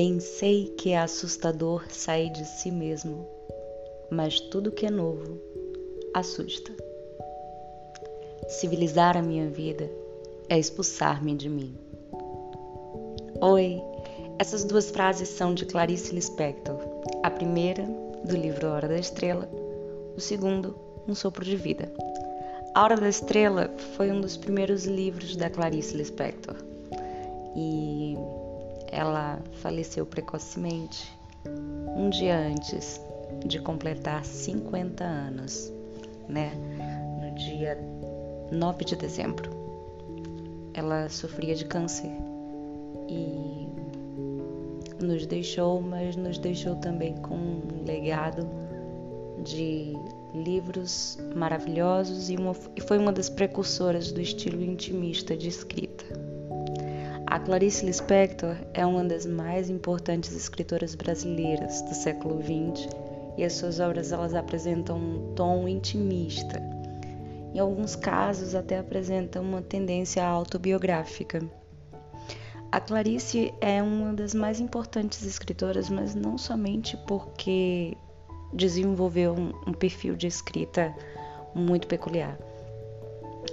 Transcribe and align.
Bem 0.00 0.20
sei 0.20 0.66
que 0.78 0.90
é 0.90 0.98
assustador 1.00 1.84
sair 1.90 2.30
de 2.30 2.44
si 2.44 2.70
mesmo, 2.70 3.26
mas 4.08 4.38
tudo 4.38 4.70
que 4.70 4.86
é 4.86 4.90
novo 4.92 5.40
assusta. 6.14 6.72
Civilizar 8.46 9.16
a 9.16 9.22
minha 9.22 9.50
vida 9.50 9.90
é 10.48 10.56
expulsar-me 10.56 11.34
de 11.34 11.48
mim. 11.48 11.74
Oi, 13.40 13.82
essas 14.38 14.62
duas 14.62 14.88
frases 14.88 15.30
são 15.30 15.52
de 15.52 15.66
Clarice 15.66 16.14
Lispector. 16.14 16.78
A 17.24 17.28
primeira, 17.28 17.82
do 18.22 18.36
livro 18.36 18.68
Hora 18.68 18.86
da 18.86 19.00
Estrela, 19.00 19.50
o 20.16 20.20
segundo, 20.20 20.78
Um 21.08 21.14
Sopro 21.16 21.44
de 21.44 21.56
Vida. 21.56 21.92
A 22.72 22.84
Hora 22.84 22.96
da 22.96 23.08
Estrela 23.08 23.68
foi 23.96 24.12
um 24.12 24.20
dos 24.20 24.36
primeiros 24.36 24.84
livros 24.84 25.34
da 25.34 25.50
Clarice 25.50 25.96
Lispector 25.96 26.54
e 27.56 28.16
ela 28.90 29.38
faleceu 29.62 30.04
precocemente 30.06 31.12
um 31.96 32.10
dia 32.10 32.36
antes 32.38 33.00
de 33.46 33.60
completar 33.60 34.24
50 34.24 35.04
anos, 35.04 35.72
né? 36.28 36.52
No 37.20 37.34
dia 37.34 37.78
9 38.50 38.84
de 38.84 38.96
dezembro. 38.96 39.50
Ela 40.74 41.08
sofria 41.08 41.54
de 41.54 41.64
câncer 41.64 42.10
e 43.08 43.68
nos 45.00 45.26
deixou, 45.26 45.80
mas 45.80 46.16
nos 46.16 46.38
deixou 46.38 46.76
também 46.76 47.16
com 47.16 47.34
um 47.34 47.84
legado 47.84 48.48
de 49.42 49.94
livros 50.34 51.18
maravilhosos 51.34 52.28
e, 52.28 52.36
uma, 52.36 52.54
e 52.76 52.80
foi 52.80 52.98
uma 52.98 53.12
das 53.12 53.28
precursoras 53.28 54.12
do 54.12 54.20
estilo 54.20 54.62
intimista 54.62 55.36
de 55.36 55.48
escrita. 55.48 56.04
A 57.30 57.38
Clarice 57.38 57.84
Lispector 57.84 58.56
é 58.72 58.86
uma 58.86 59.04
das 59.04 59.26
mais 59.26 59.68
importantes 59.68 60.34
escritoras 60.34 60.94
brasileiras 60.94 61.82
do 61.82 61.94
século 61.94 62.40
XX 62.42 62.88
e 63.36 63.44
as 63.44 63.52
suas 63.52 63.80
obras 63.80 64.12
elas 64.12 64.34
apresentam 64.34 64.96
um 64.96 65.34
tom 65.34 65.68
intimista. 65.68 66.58
Em 67.54 67.58
alguns 67.58 67.94
casos 67.94 68.54
até 68.54 68.78
apresentam 68.78 69.42
uma 69.42 69.60
tendência 69.60 70.24
autobiográfica. 70.24 71.46
A 72.72 72.80
Clarice 72.80 73.52
é 73.60 73.82
uma 73.82 74.14
das 74.14 74.32
mais 74.32 74.58
importantes 74.58 75.26
escritoras, 75.26 75.90
mas 75.90 76.14
não 76.14 76.38
somente 76.38 76.96
porque 77.06 77.94
desenvolveu 78.54 79.34
um, 79.34 79.52
um 79.66 79.74
perfil 79.74 80.16
de 80.16 80.26
escrita 80.26 80.94
muito 81.54 81.86
peculiar, 81.86 82.38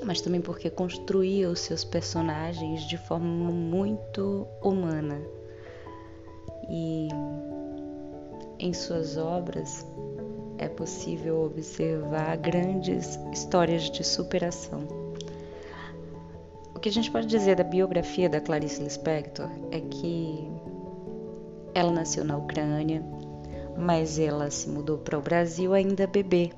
mas 0.03 0.21
também 0.21 0.41
porque 0.41 0.69
construía 0.69 1.49
os 1.49 1.59
seus 1.59 1.83
personagens 1.83 2.83
de 2.87 2.97
forma 2.97 3.51
muito 3.51 4.47
humana. 4.61 5.21
E 6.69 7.07
em 8.59 8.73
suas 8.73 9.17
obras 9.17 9.85
é 10.57 10.67
possível 10.67 11.43
observar 11.43 12.37
grandes 12.37 13.19
histórias 13.31 13.89
de 13.89 14.03
superação 14.03 15.05
que 16.85 16.89
a 16.89 16.91
gente 16.91 17.09
pode 17.09 17.25
dizer 17.25 17.55
da 17.55 17.63
biografia 17.63 18.29
da 18.29 18.39
Clarice 18.39 18.79
Lispector 18.79 19.49
é 19.71 19.79
que 19.79 20.47
ela 21.73 21.91
nasceu 21.91 22.23
na 22.23 22.37
Ucrânia, 22.37 23.03
mas 23.75 24.19
ela 24.19 24.51
se 24.51 24.69
mudou 24.69 24.99
para 24.99 25.17
o 25.17 25.21
Brasil 25.21 25.73
ainda 25.73 26.05
bebê 26.05 26.51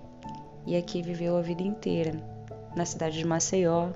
e 0.66 0.76
aqui 0.76 1.02
viveu 1.02 1.38
a 1.38 1.42
vida 1.42 1.64
inteira, 1.64 2.12
na 2.78 2.86
cidade 2.86 3.18
de 3.18 3.26
Maceió, 3.26 3.90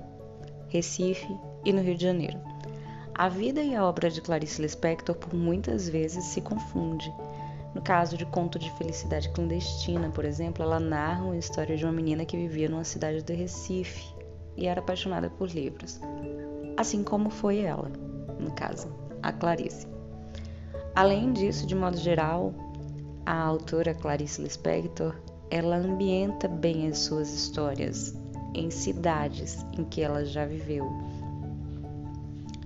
Recife 0.68 1.28
e 1.64 1.72
no 1.72 1.80
Rio 1.80 1.94
de 1.94 2.02
Janeiro. 2.02 2.38
A 3.14 3.28
vida 3.28 3.62
e 3.62 3.76
a 3.76 3.84
obra 3.84 4.10
de 4.10 4.20
Clarice 4.20 4.60
Lispector 4.60 5.14
por 5.14 5.32
muitas 5.32 5.88
vezes 5.88 6.24
se 6.24 6.40
confunde. 6.40 7.12
No 7.74 7.80
caso 7.80 8.16
de 8.16 8.26
Conto 8.26 8.58
de 8.58 8.70
Felicidade 8.72 9.30
Clandestina, 9.30 10.10
por 10.10 10.24
exemplo, 10.24 10.62
ela 10.62 10.80
narra 10.80 11.24
uma 11.24 11.36
história 11.36 11.76
de 11.76 11.84
uma 11.84 11.92
menina 11.92 12.24
que 12.24 12.36
vivia 12.36 12.68
numa 12.68 12.84
cidade 12.84 13.22
do 13.22 13.32
Recife 13.32 14.14
e 14.56 14.66
era 14.66 14.80
apaixonada 14.80 15.30
por 15.30 15.48
livros, 15.48 16.00
assim 16.76 17.02
como 17.02 17.30
foi 17.30 17.60
ela, 17.60 17.90
no 18.38 18.50
caso, 18.52 18.88
a 19.22 19.32
Clarice. 19.32 19.86
Além 20.94 21.32
disso, 21.32 21.66
de 21.66 21.74
modo 21.74 21.96
geral, 21.96 22.52
a 23.24 23.42
autora 23.42 23.94
Clarice 23.94 24.42
Lispector, 24.42 25.14
ela 25.50 25.76
ambienta 25.76 26.48
bem 26.48 26.88
as 26.88 26.98
suas 26.98 27.32
histórias 27.32 28.21
em 28.54 28.70
cidades 28.70 29.64
em 29.78 29.84
que 29.84 30.00
ela 30.00 30.24
já 30.24 30.44
viveu. 30.44 30.84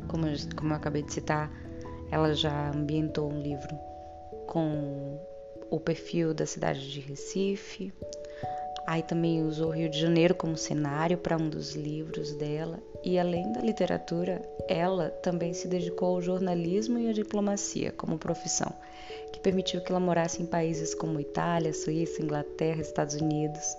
Como 0.09 0.27
eu, 0.27 0.37
como 0.57 0.73
eu 0.73 0.77
acabei 0.77 1.03
de 1.03 1.13
citar, 1.13 1.51
ela 2.11 2.35
já 2.35 2.71
ambientou 2.71 3.31
um 3.31 3.41
livro 3.41 3.75
com 4.47 5.19
o 5.71 5.81
perfil 5.81 6.33
da 6.33 6.47
cidade 6.47 6.91
de 6.91 7.01
Recife, 7.01 7.93
Aí 8.87 9.03
também 9.03 9.45
usou 9.45 9.69
o 9.69 9.73
Rio 9.73 9.89
de 9.89 10.01
Janeiro 10.01 10.33
como 10.33 10.57
cenário 10.57 11.19
para 11.19 11.37
um 11.37 11.51
dos 11.51 11.75
livros 11.75 12.33
dela. 12.35 12.79
E 13.03 13.19
além 13.19 13.53
da 13.53 13.61
literatura, 13.61 14.41
ela 14.69 15.11
também 15.11 15.53
se 15.53 15.67
dedicou 15.67 16.15
ao 16.15 16.23
jornalismo 16.23 16.97
e 16.97 17.11
à 17.11 17.13
diplomacia 17.13 17.91
como 17.91 18.17
profissão, 18.17 18.73
que 19.33 19.41
permitiu 19.41 19.81
que 19.81 19.91
ela 19.91 19.99
morasse 19.99 20.41
em 20.41 20.47
países 20.47 20.95
como 20.95 21.19
Itália, 21.19 21.75
Suíça, 21.75 22.23
Inglaterra, 22.23 22.81
Estados 22.81 23.17
Unidos. 23.17 23.77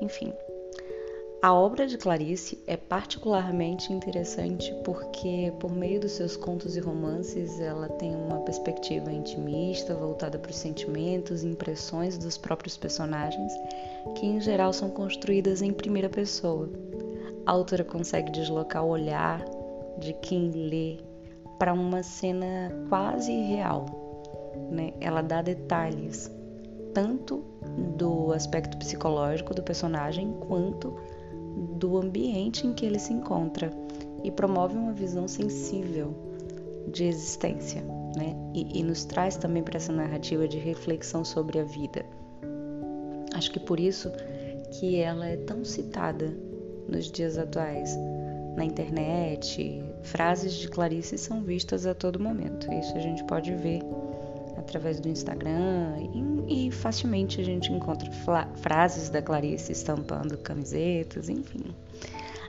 Enfim, 0.00 0.32
a 1.40 1.54
obra 1.54 1.86
de 1.86 1.96
Clarice 1.96 2.58
é 2.66 2.76
particularmente 2.76 3.92
interessante 3.92 4.74
porque, 4.84 5.52
por 5.60 5.70
meio 5.70 6.00
dos 6.00 6.12
seus 6.12 6.36
contos 6.36 6.76
e 6.76 6.80
romances, 6.80 7.60
ela 7.60 7.88
tem 7.90 8.12
uma 8.12 8.40
perspectiva 8.40 9.12
intimista, 9.12 9.94
voltada 9.94 10.36
para 10.36 10.50
os 10.50 10.56
sentimentos 10.56 11.44
e 11.44 11.46
impressões 11.46 12.18
dos 12.18 12.36
próprios 12.36 12.76
personagens, 12.76 13.52
que 14.16 14.26
em 14.26 14.40
geral 14.40 14.72
são 14.72 14.90
construídas 14.90 15.62
em 15.62 15.72
primeira 15.72 16.08
pessoa. 16.08 16.68
A 17.46 17.52
autora 17.52 17.84
consegue 17.84 18.32
deslocar 18.32 18.84
o 18.84 18.88
olhar 18.88 19.44
de 20.00 20.14
quem 20.14 20.50
lê 20.50 20.98
para 21.56 21.72
uma 21.72 22.02
cena 22.02 22.72
quase 22.88 23.30
real. 23.32 23.86
Né? 24.72 24.92
Ela 25.00 25.22
dá 25.22 25.40
detalhes, 25.40 26.28
tanto 26.92 27.44
do 27.96 28.32
aspecto 28.32 28.76
psicológico 28.76 29.54
do 29.54 29.62
personagem 29.62 30.32
quanto 30.40 30.96
do 31.58 31.98
ambiente 31.98 32.66
em 32.66 32.72
que 32.72 32.86
ele 32.86 32.98
se 32.98 33.12
encontra 33.12 33.70
e 34.22 34.30
promove 34.30 34.76
uma 34.76 34.92
visão 34.92 35.28
sensível 35.28 36.14
de 36.90 37.04
existência, 37.04 37.82
né? 38.16 38.34
E, 38.54 38.80
e 38.80 38.82
nos 38.82 39.04
traz 39.04 39.36
também 39.36 39.62
para 39.62 39.76
essa 39.76 39.92
narrativa 39.92 40.48
de 40.48 40.58
reflexão 40.58 41.24
sobre 41.24 41.58
a 41.58 41.64
vida. 41.64 42.04
Acho 43.34 43.50
que 43.50 43.60
por 43.60 43.78
isso 43.78 44.10
que 44.72 44.96
ela 44.96 45.26
é 45.26 45.36
tão 45.36 45.64
citada 45.64 46.36
nos 46.88 47.10
dias 47.10 47.38
atuais 47.38 47.96
na 48.56 48.64
internet. 48.64 49.82
Frases 50.02 50.54
de 50.54 50.68
Clarice 50.68 51.18
são 51.18 51.42
vistas 51.42 51.86
a 51.86 51.94
todo 51.94 52.18
momento. 52.18 52.72
Isso 52.72 52.96
a 52.96 53.00
gente 53.00 53.22
pode 53.24 53.54
ver 53.54 53.80
através 54.58 55.00
do 55.00 55.08
Instagram 55.08 55.96
e, 56.48 56.66
e 56.68 56.70
facilmente 56.70 57.40
a 57.40 57.44
gente 57.44 57.72
encontra 57.72 58.10
frases 58.56 59.08
da 59.08 59.22
Clarice 59.22 59.72
estampando 59.72 60.36
camisetas, 60.38 61.28
enfim. 61.28 61.74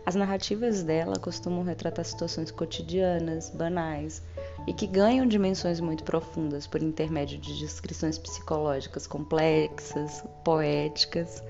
As 0.05 0.15
narrativas 0.15 0.81
dela 0.81 1.17
costumam 1.19 1.63
retratar 1.63 2.03
situações 2.03 2.49
cotidianas, 2.49 3.49
banais 3.51 4.23
e 4.65 4.73
que 4.73 4.87
ganham 4.87 5.27
dimensões 5.27 5.79
muito 5.79 6.03
profundas 6.03 6.65
por 6.65 6.81
intermédio 6.81 7.37
de 7.37 7.59
descrições 7.59 8.17
psicológicas 8.17 9.05
complexas, 9.05 10.23
poéticas, 10.43 11.43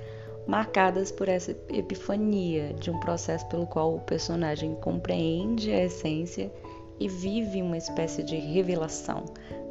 marcadas 0.47 1.11
por 1.11 1.29
essa 1.29 1.51
epifania 1.69 2.73
de 2.73 2.89
um 2.89 2.99
processo 2.99 3.47
pelo 3.47 3.67
qual 3.67 3.95
o 3.95 4.01
personagem 4.01 4.75
compreende 4.75 5.71
a 5.71 5.85
essência 5.85 6.51
e 6.99 7.07
vive 7.07 7.61
uma 7.61 7.77
espécie 7.77 8.23
de 8.23 8.35
revelação, 8.35 9.25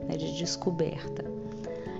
né, 0.07 0.17
de 0.17 0.37
descoberta. 0.37 1.25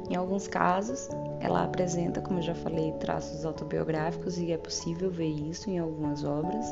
Em 0.09 0.17
alguns 0.17 0.49
casos, 0.49 1.09
ela 1.41 1.65
apresenta, 1.65 2.21
como 2.21 2.39
eu 2.39 2.43
já 2.43 2.55
falei, 2.55 2.93
traços 2.93 3.45
autobiográficos 3.45 4.39
e 4.39 4.53
é 4.53 4.57
possível 4.57 5.11
ver 5.11 5.29
isso 5.29 5.69
em 5.69 5.79
algumas 5.79 6.25
obras. 6.25 6.67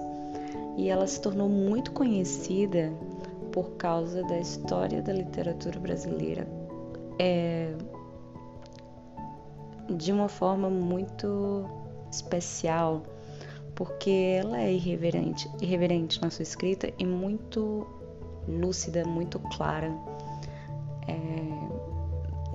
E 0.77 0.89
ela 0.89 1.07
se 1.07 1.21
tornou 1.21 1.49
muito 1.49 1.93
conhecida 1.93 2.93
por 3.53 3.73
causa 3.73 4.23
da 4.25 4.39
história 4.39 5.03
da 5.03 5.13
literatura 5.13 5.79
brasileira 5.79 6.47
é, 7.19 7.75
de 9.89 10.13
uma 10.13 10.29
forma 10.29 10.69
muito 10.69 11.65
especial, 12.11 13.03
porque 13.75 14.39
ela 14.41 14.61
é 14.61 14.73
irreverente, 14.73 15.51
irreverente 15.61 16.21
na 16.21 16.31
sua 16.31 16.43
escrita 16.43 16.93
e 16.99 17.05
muito 17.05 17.87
lúcida, 18.49 19.05
muito 19.05 19.39
clara. 19.39 19.93
É, 21.09 21.17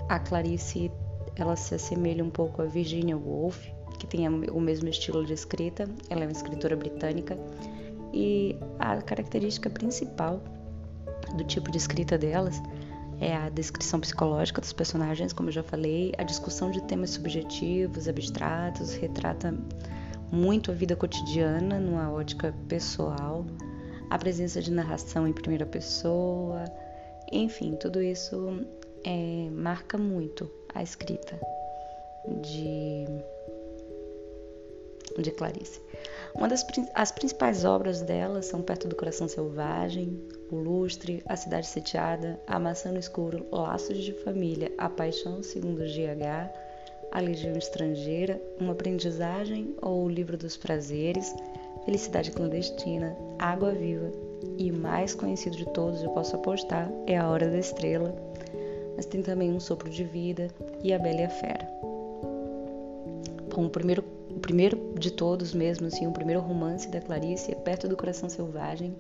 a 0.10 0.20
Clarice 0.20 0.92
ela 1.36 1.56
se 1.56 1.76
assemelha 1.76 2.24
um 2.24 2.30
pouco 2.30 2.62
a 2.62 2.66
Virginia 2.66 3.18
Woolf, 3.18 3.66
que 3.98 4.06
tem 4.06 4.28
o 4.28 4.60
mesmo 4.60 4.90
estilo 4.90 5.26
de 5.26 5.34
escrita. 5.34 5.90
Ela 6.10 6.24
é 6.24 6.28
uma 6.28 6.32
escritora 6.32 6.76
britânica 6.76 7.38
e 8.14 8.58
a 8.80 9.02
característica 9.02 9.70
principal 9.70 10.42
do 11.36 11.44
tipo 11.44 11.72
de 11.72 11.78
escrita 11.78 12.18
delas 12.18 12.62
é 13.22 13.36
a 13.36 13.50
descrição 13.50 14.00
psicológica 14.00 14.60
dos 14.60 14.74
personagens, 14.74 15.32
como 15.32 15.50
eu 15.50 15.54
já 15.54 15.62
falei, 15.62 16.12
a 16.18 16.24
discussão 16.24 16.72
de 16.72 16.82
temas 16.82 17.12
subjetivos, 17.12 18.08
abstratos, 18.08 18.96
retrata 18.96 19.56
muito 20.32 20.72
a 20.72 20.74
vida 20.74 20.96
cotidiana 20.96 21.80
numa 21.80 22.12
ótica 22.12 22.54
pessoal, 22.68 23.46
a 24.12 24.20
presença 24.20 24.62
de 24.62 24.70
narração 24.70 25.26
em 25.26 25.32
primeira 25.32 25.66
pessoa, 25.66 26.66
enfim, 27.32 27.78
tudo 27.78 28.02
isso 28.02 28.60
é, 29.06 29.50
marca 29.50 29.98
muito 29.98 30.52
a 30.76 30.84
escrita 30.84 31.40
de, 32.42 33.06
de 35.18 35.32
Clarice. 35.32 35.80
Uma 36.36 36.50
das 36.50 36.66
as 36.94 37.14
principais 37.14 37.64
obras 37.64 38.02
dela 38.02 38.42
são 38.42 38.62
Perto 38.62 38.90
do 38.90 38.98
Coração 38.98 39.30
Selvagem, 39.30 40.22
O 40.52 40.58
Lustre, 40.58 41.24
A 41.26 41.38
Cidade 41.38 41.68
Sitiada, 41.68 42.38
A 42.46 42.60
Maçã 42.60 42.92
no 42.92 43.00
Escuro, 43.00 43.46
Laços 43.50 43.98
de 43.98 44.12
Família, 44.26 44.74
A 44.78 44.90
Paixão 44.90 45.42
segundo 45.42 45.86
GH, 45.86 46.52
A 47.14 47.20
Legião 47.22 47.56
Estrangeira, 47.56 48.42
Uma 48.60 48.74
Aprendizagem 48.74 49.74
ou 49.82 50.04
O 50.04 50.10
Livro 50.10 50.38
dos 50.38 50.58
Prazeres, 50.58 51.34
Felicidade 51.86 52.32
Clandestina, 52.32 53.16
Água 53.40 53.72
Viva 53.72 54.12
e 54.58 54.72
o 54.72 54.78
mais 54.78 55.14
conhecido 55.14 55.58
de 55.58 55.66
todos, 55.66 56.04
eu 56.04 56.10
posso 56.12 56.36
apostar, 56.36 56.92
é 57.08 57.18
A 57.18 57.30
Hora 57.30 57.50
da 57.50 57.58
Estrela, 57.58 58.16
mas 58.96 59.06
tem 59.06 59.22
também 59.22 59.52
Um 59.52 59.60
Sopro 59.60 59.90
de 59.90 60.04
Vida 60.04 60.48
e 60.84 60.94
A 60.94 61.00
Bela 61.00 61.22
e 61.22 61.24
a 61.26 61.30
Fera. 61.30 61.68
Bom, 63.54 63.66
o 63.66 63.70
primeiro 63.70 64.04
o 64.36 64.40
primeiro 64.40 64.94
de 64.98 65.12
todos 65.12 65.54
mesmo, 65.54 65.88
assim, 65.88 66.08
o 66.08 66.12
primeiro 66.12 66.42
romance 66.42 66.88
da 66.88 67.02
Clarice 67.02 67.52
é 67.52 67.56
Perto 67.56 67.88
do 67.88 67.98
Coração 67.98 68.30
Selvagem 68.30 68.96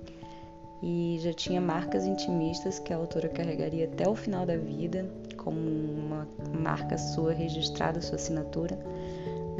e 0.83 1.17
já 1.21 1.31
tinha 1.31 1.61
marcas 1.61 2.05
intimistas 2.05 2.79
que 2.79 2.91
a 2.91 2.97
autora 2.97 3.29
carregaria 3.29 3.85
até 3.85 4.07
o 4.09 4.15
final 4.15 4.45
da 4.45 4.57
vida, 4.57 5.09
como 5.37 5.57
uma 5.57 6.27
marca 6.59 6.97
sua 6.97 7.31
registrada, 7.31 8.01
sua 8.01 8.15
assinatura. 8.15 8.77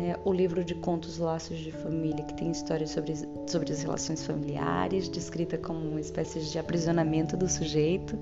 Né? 0.02 0.16
O 0.26 0.34
livro 0.34 0.64
de 0.64 0.74
contos 0.74 1.20
Laços 1.20 1.60
de 1.60 1.72
Família, 1.72 2.26
que 2.26 2.34
tem 2.34 2.50
histórias 2.50 2.90
sobre, 2.90 3.14
sobre 3.48 3.72
as 3.72 3.84
relações 3.84 4.26
familiares, 4.26 5.08
descrita 5.08 5.58
como 5.60 5.80
uma 5.80 6.02
espécie 6.02 6.40
de 6.40 6.58
aprisionamento 6.58 7.38
do 7.38 7.48
sujeito 7.48 8.18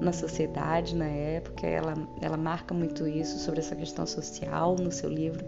na 0.00 0.12
sociedade 0.12 0.96
na 0.96 1.06
época. 1.06 1.64
Ela, 1.64 1.94
ela 2.20 2.36
marca 2.36 2.74
muito 2.74 3.06
isso 3.06 3.38
sobre 3.38 3.60
essa 3.60 3.76
questão 3.76 4.04
social 4.04 4.74
no 4.74 4.90
seu 4.90 5.08
livro. 5.08 5.44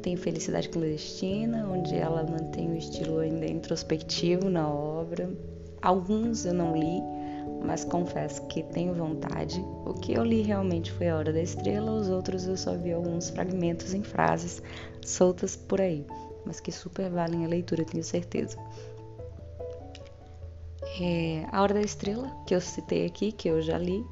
Tem 0.00 0.16
Felicidade 0.16 0.70
Clandestina, 0.70 1.68
onde 1.68 1.94
ela 1.94 2.22
mantém 2.22 2.70
o 2.70 2.76
estilo 2.76 3.18
ainda 3.18 3.46
introspectivo 3.46 4.48
na 4.48 4.66
obra. 4.66 5.30
Alguns 5.82 6.46
eu 6.46 6.54
não 6.54 6.74
li, 6.74 7.02
mas 7.64 7.84
confesso 7.84 8.46
que 8.46 8.62
tenho 8.62 8.94
vontade. 8.94 9.64
O 9.84 9.94
que 9.94 10.12
eu 10.12 10.24
li 10.24 10.42
realmente 10.42 10.90
foi 10.92 11.08
A 11.08 11.16
Hora 11.16 11.32
da 11.32 11.40
Estrela, 11.40 11.92
os 11.92 12.08
outros 12.08 12.46
eu 12.46 12.56
só 12.56 12.76
vi 12.76 12.92
alguns 12.92 13.30
fragmentos 13.30 13.94
em 13.94 14.02
frases 14.02 14.62
soltas 15.04 15.56
por 15.56 15.80
aí, 15.80 16.06
mas 16.44 16.60
que 16.60 16.72
super 16.72 17.10
valem 17.10 17.44
a 17.44 17.48
leitura, 17.48 17.84
tenho 17.84 18.04
certeza. 18.04 18.58
É, 21.00 21.46
a 21.52 21.62
Hora 21.62 21.74
da 21.74 21.80
Estrela, 21.80 22.30
que 22.46 22.54
eu 22.54 22.60
citei 22.60 23.06
aqui, 23.06 23.32
que 23.32 23.48
eu 23.48 23.62
já 23.62 23.78
li, 23.78 24.04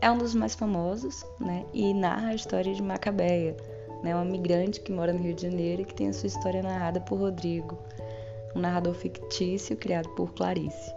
é 0.00 0.10
um 0.10 0.18
dos 0.18 0.34
mais 0.34 0.54
famosos, 0.54 1.24
né? 1.40 1.64
E 1.72 1.94
narra 1.94 2.28
a 2.28 2.34
história 2.34 2.74
de 2.74 2.82
Macabeia, 2.82 3.56
né, 4.02 4.14
uma 4.14 4.24
migrante 4.24 4.80
que 4.80 4.92
mora 4.92 5.12
no 5.12 5.20
Rio 5.20 5.34
de 5.34 5.42
Janeiro 5.42 5.82
e 5.82 5.84
que 5.84 5.94
tem 5.94 6.08
a 6.08 6.12
sua 6.12 6.26
história 6.26 6.62
narrada 6.62 7.00
por 7.00 7.18
Rodrigo, 7.18 7.78
um 8.54 8.60
narrador 8.60 8.94
fictício 8.94 9.76
criado 9.76 10.08
por 10.10 10.32
Clarice. 10.34 10.94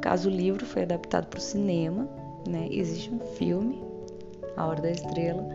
Caso, 0.00 0.28
o 0.28 0.32
livro 0.32 0.64
foi 0.64 0.82
adaptado 0.82 1.26
para 1.26 1.38
o 1.38 1.42
cinema, 1.42 2.08
né, 2.48 2.68
existe 2.70 3.12
um 3.12 3.18
filme, 3.18 3.82
A 4.56 4.66
Hora 4.66 4.82
da 4.82 4.90
Estrela, 4.90 5.46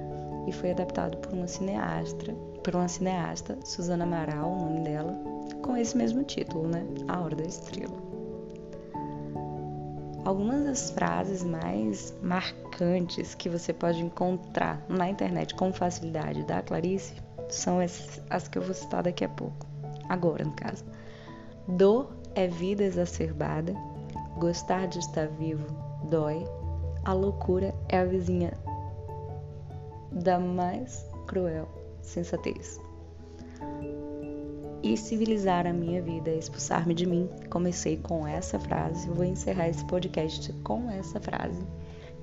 e 0.47 0.51
foi 0.51 0.71
adaptado 0.71 1.17
por 1.17 1.33
uma 1.33 1.47
cineasta, 1.47 2.33
por 2.63 2.75
uma 2.75 2.87
cineasta, 2.87 3.57
Suzana 3.63 4.03
Amaral, 4.03 4.51
o 4.51 4.59
nome 4.65 4.81
dela, 4.81 5.13
com 5.61 5.77
esse 5.77 5.97
mesmo 5.97 6.23
título, 6.23 6.67
né, 6.67 6.85
A 7.07 7.21
Hora 7.21 7.35
da 7.35 7.43
Estrela. 7.43 8.03
Algumas 10.25 10.63
das 10.63 10.89
frases 10.91 11.43
mais 11.43 12.17
marcantes 12.21 13.35
que 13.35 13.49
você 13.49 13.73
pode 13.73 14.01
encontrar 14.01 14.81
na 14.87 15.09
internet 15.09 15.53
com 15.55 15.73
facilidade 15.73 16.43
da 16.43 16.61
Clarice 16.61 17.13
são 17.49 17.79
as 18.29 18.47
que 18.47 18.57
eu 18.57 18.61
vou 18.61 18.73
citar 18.73 19.03
daqui 19.03 19.25
a 19.25 19.29
pouco. 19.29 19.65
Agora, 20.07 20.45
no 20.45 20.53
caso. 20.53 20.85
Dor 21.67 22.13
é 22.35 22.47
vida 22.47 22.83
exacerbada, 22.83 23.75
gostar 24.37 24.87
de 24.87 24.99
estar 24.99 25.27
vivo 25.27 25.65
dói, 26.09 26.43
a 27.05 27.13
loucura 27.13 27.73
é 27.89 27.99
a 27.99 28.05
vizinha 28.05 28.53
da 30.11 30.39
mais 30.39 31.05
cruel 31.27 31.67
sensatez 32.01 32.79
e 34.83 34.97
civilizar 34.97 35.65
a 35.65 35.71
minha 35.71 36.01
vida, 36.01 36.29
expulsar-me 36.29 36.93
de 36.93 37.05
mim. 37.05 37.29
Comecei 37.49 37.97
com 37.97 38.27
essa 38.27 38.59
frase, 38.59 39.09
vou 39.09 39.23
encerrar 39.23 39.69
esse 39.69 39.83
podcast 39.85 40.51
com 40.61 40.89
essa 40.91 41.21
frase, 41.21 41.65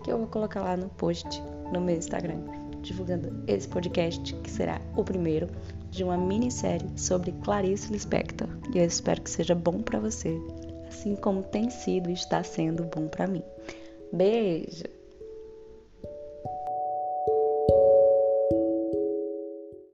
que 0.05 0.13
eu 0.13 0.19
vou 0.19 0.27
colocar 0.27 0.61
lá 0.61 0.77
no 0.77 0.91
post 0.91 1.43
no 1.73 1.81
meu 1.81 1.97
Instagram, 1.97 2.41
divulgando 2.83 3.43
esse 3.47 3.67
podcast, 3.67 4.35
que 4.37 4.51
será 4.51 4.79
o 4.95 5.03
primeiro 5.03 5.49
de 5.91 6.05
uma 6.05 6.19
minissérie 6.19 6.87
sobre 6.97 7.33
Clarice 7.43 7.91
Lispector. 7.91 8.49
E 8.75 8.79
eu 8.79 8.85
espero 8.85 9.23
que 9.23 9.31
seja 9.31 9.55
bom 9.55 9.81
para 9.81 9.99
você, 9.99 10.39
assim 10.91 11.15
como 11.15 11.43
tem 11.43 11.71
sido 11.71 12.11
e 12.11 12.13
está 12.13 12.43
sendo 12.43 12.85
bom 12.85 13.07
para 13.07 13.27
mim. 13.27 13.43
Beijo! 14.13 14.90